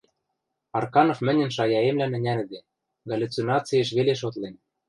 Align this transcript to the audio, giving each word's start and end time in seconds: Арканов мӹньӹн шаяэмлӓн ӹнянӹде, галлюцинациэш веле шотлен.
Арканов 0.77 1.19
мӹньӹн 1.25 1.49
шаяэмлӓн 1.55 2.13
ӹнянӹде, 2.17 2.59
галлюцинациэш 3.09 3.89
веле 3.97 4.13
шотлен. 4.21 4.55